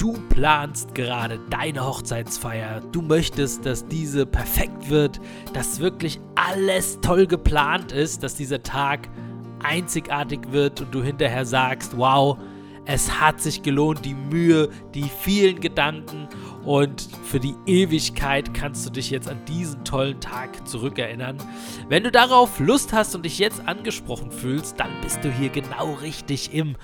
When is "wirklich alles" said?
5.78-6.98